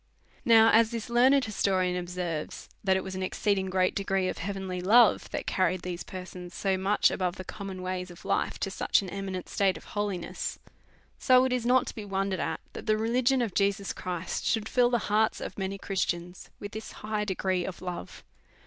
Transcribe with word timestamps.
Now, 0.45 0.71
as 0.71 0.89
this 0.89 1.11
learned 1.11 1.45
historian 1.45 1.95
observes, 1.95 2.67
that 2.83 2.97
it 2.97 3.03
was 3.03 3.13
an 3.13 3.21
exceeding 3.21 3.69
great 3.69 3.93
degree 3.93 4.27
ot 4.27 4.39
heavenly 4.39 4.81
love 4.81 5.29
tliat 5.29 5.45
car 5.45 5.67
ried 5.67 5.83
these 5.83 6.03
persons 6.03 6.55
so 6.55 6.75
much 6.75 7.11
above 7.11 7.35
the 7.35 7.43
common 7.43 7.83
ways 7.83 8.09
of 8.09 8.25
life 8.25 8.57
to 8.61 8.71
such 8.71 9.03
an 9.03 9.11
eminent 9.11 9.47
state 9.47 9.77
of 9.77 9.83
holiness, 9.93 10.57
so 11.19 11.45
it 11.45 11.53
is 11.53 11.67
not 11.67 11.85
to 11.85 11.93
be 11.93 12.03
wondered 12.03 12.39
at 12.39 12.61
that 12.73 12.87
the 12.87 12.97
religion 12.97 13.43
of 13.43 13.53
Jesus 13.53 13.93
Christ 13.93 14.43
should 14.43 14.67
fill 14.67 14.89
the 14.89 14.97
hearts 15.05 15.39
of 15.39 15.55
many 15.59 15.77
Christians 15.77 16.49
with 16.59 16.71
this 16.71 16.93
high 17.05 17.23
de 17.23 17.35
gree 17.35 17.63
of 17.63 17.79
love. 17.79 18.23